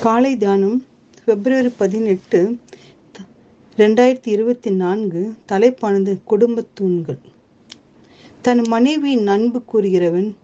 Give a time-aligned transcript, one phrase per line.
[0.00, 0.84] காலை தியானம்
[1.24, 2.58] பிப்ரவரி பதினெட்டு
[3.76, 7.18] ரெண்டாயிரத்தி இருபத்தி நான்கு தலைப்பானது குடும்பத் தூண்கள்.
[8.42, 10.36] தன் மனைவியின் அன்பு கூறுகிறவன்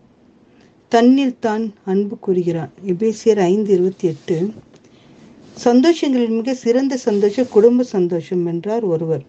[0.88, 2.70] தன்னில் தான் அன்பு கூறுகிறான்.
[2.86, 4.50] எபேசியர் ஐந்து இருபத்தி எட்டு.
[5.64, 9.22] சந்தோஷங்களில் மிக சிறந்த சந்தோஷம் குடும்ப சந்தோஷம் என்றார் ஒருவர்.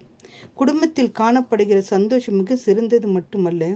[0.54, 3.76] குடும்பத்தில் காணப்படுகிற சந்தோஷம் மிக சிறந்தது மட்டுமல்ல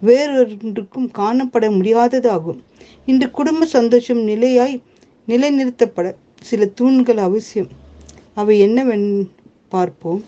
[0.00, 2.58] வேறொன்றுக்கும் காணப்பட முடியாததாகும்.
[3.06, 4.82] இன்று குடும்ப சந்தோஷம் நிலையாய்
[5.28, 7.70] நிலைநிறுத்தப்பட சில தூண்கள் அவசியம்.
[8.34, 9.08] அவை என்னவென்
[9.68, 10.24] பார்ப்போம்.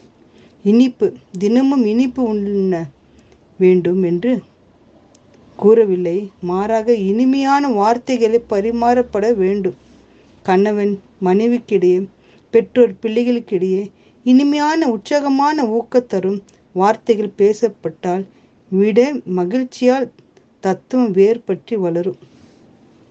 [0.65, 1.07] இனிப்பு
[1.39, 2.85] தினமும் இனிப்பு உண்ண
[3.59, 4.33] வேண்டும் என்று
[5.59, 6.31] கூறவில்லை.
[6.41, 9.79] மாறாக இனிமையான வார்த்தைகளை பரிமாறப்பட வேண்டும்.
[10.43, 11.99] கணவன் மனைவிக்கிடையே
[12.51, 13.83] பெற்றோர் பிள்ளைகளுக்கிடையே
[14.27, 16.41] இனிமையான உற்சாகமான ஊக்கத்தரும்
[16.73, 18.25] வார்த்தைகள் பேசப்பட்டால்
[18.71, 20.07] விட மகிழ்ச்சியால்
[20.61, 22.21] தத்துவம் வேறுபற்றி வளரும்.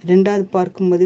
[0.03, 1.05] இரண்டாவது பார்க்கும்போது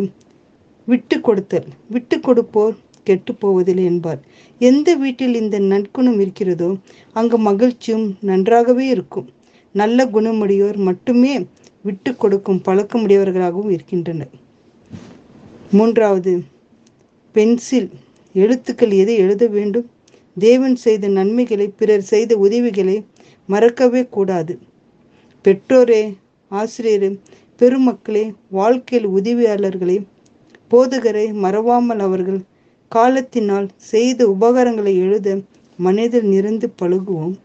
[0.86, 2.76] விட்டு கொடுத்தல் விட்டு கொடுப்போர்
[3.08, 4.22] கெட்டு போவதில்லை என்பார்.
[4.62, 6.70] எந்த வீட்டில் இந்த நற்குணம் இருக்கிறதோ
[7.14, 9.28] அங்கு மகிழ்ச்சியும் நன்றாகவே இருக்கும்.
[9.76, 11.34] நல்ல குணமுடையோர் மட்டுமே
[11.82, 14.34] விட்டு கொடுக்கும் பழக்கமுடையவர்களாகவும் இருக்கின்றனர்.
[15.72, 16.34] மூன்றாவது
[17.36, 17.90] பென்சில்
[18.34, 19.88] எழுத்துக்கள் எதை எழுத வேண்டும்?
[20.38, 22.98] தேவன் செய்த நன்மைகளை பிறர் செய்த உதவிகளை
[23.50, 24.54] மறக்கவே கூடாது.
[25.46, 26.02] பெற்றோரே
[26.52, 27.10] ஆசிரியரே
[27.62, 29.98] பெருமக்களே வாழ்க்கையில் உதவியாளர்களே
[30.72, 32.40] போதகரை மறவாமல் அவர்கள்
[32.92, 35.28] காலத்தினால் செய்த உபகாரங்களை எழுத
[35.80, 37.36] மனதில் நிறைந்து பழகுவோம்.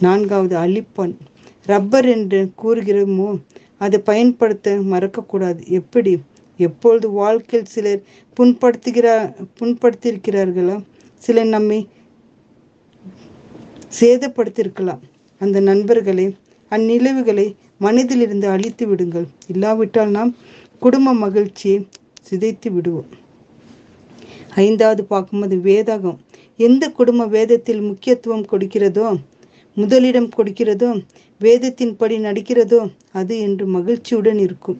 [0.00, 1.14] நான்காவது அழிப்பான்.
[1.66, 3.28] ரப்பர் என்று கூறுகிறோமோ
[3.84, 5.60] அதை பயன்படுத்த மறக்கக்கூடாது.
[5.80, 6.12] எப்படி?
[6.58, 8.00] எப்பொழுது வாழ்க்கையில் சிலர்
[8.36, 10.76] புண்படுத்துகிறார் புண்படுத்தியிருக்கிறார்களா?
[11.22, 11.78] சிலர் நம்மை
[14.00, 15.02] சேதப்படுத்தியிருக்கலாம்.
[15.40, 16.26] அந்த நண்பர்களை
[16.72, 17.46] அந்நிலவுகளை
[17.78, 19.26] மனதில் இருந்து அழித்து விடுங்கள்.
[19.52, 20.32] இல்லாவிட்டால் நாம்
[20.82, 21.78] குடும்ப மகிழ்ச்சியை
[22.28, 23.10] சிதைத்து விடுவோம்.
[24.66, 26.18] ஐந்தாவது பார்க்கும்போது வேதகம்.
[26.58, 29.08] எந்த குடும்ப வேதத்தில் முக்கியத்துவம் கொடுக்கிறதோ
[29.76, 30.90] முதலிடம் கொடுக்கிறதோ
[31.40, 32.80] வேதத்தின்படி நடிக்கிறதோ
[33.20, 34.78] அது என்று மகிழ்ச்சியுடன் இருக்கும்.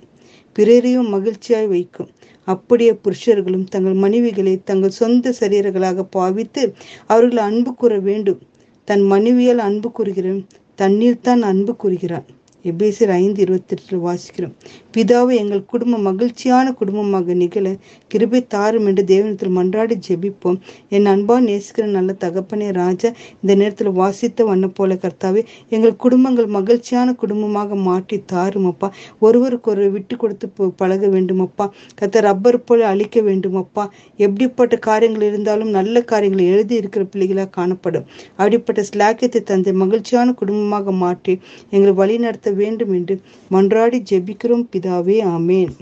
[0.57, 2.09] பிறரையும் மகிழ்ச்சியாய் வைக்கும்.
[2.49, 6.63] அப்படியே புருஷர்களும் தங்கள் மனைவிகளை தங்கள் சொந்த சரீரங்களாக பாவித்து
[7.07, 8.41] அவர்கள் அன்பு கூற வேண்டும்.
[8.89, 10.41] தன் மனைவியால் அன்பு கூறுகிறேன்
[10.79, 12.27] தண்ணீர் தான் அன்பு கூறுகிறான்.
[12.65, 14.55] எபேசர் ஐந்து இருபத்தி எட்டில் வாசிக்கிறோம்.
[14.95, 17.75] பிதாவை எங்கள் குடும்பம் மகிழ்ச்சியான குடும்பமாக நிகழ
[18.11, 20.59] கிருபை தாரும் என்று தேவனத்தில் மன்றாடி ஜெபிப்போம்.
[20.97, 23.11] என் அன்பா நேசிக்கிற நல்ல தகப்பனே ராஜா
[23.43, 28.91] இந்த நேரத்தில் வாசித்த வண்ண போல கர்த்தாவே எங்கள் குடும்பங்கள் மகிழ்ச்சியான குடும்பமாக மாற்றி தாரும் அப்பா.
[29.19, 30.49] ஒருவருக்கு ஒரு விட்டு கொடுத்து
[30.83, 31.67] பழக வேண்டுமப்பா
[32.01, 33.87] கத்த ரப்பர் போல அழிக்க வேண்டுமப்பா
[34.17, 38.07] எப்படிப்பட்ட காரியங்கள் இருந்தாலும் நல்ல காரியங்களை எழுதி இருக்கிற பிள்ளைகளாக காணப்படும்.
[38.37, 41.35] அப்படிப்பட்ட ஸ்லாக்கியத்தை தந்தை மகிழ்ச்சியான குடும்பமாக மாற்றி
[41.71, 43.21] எங்களை வழி நடத்த வேண்டும் என்று
[43.51, 45.79] மன்றாடி ஜெபிக்கிறோம் பிதாவே ஆமேன்.